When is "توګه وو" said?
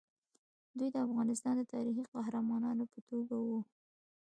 3.09-3.59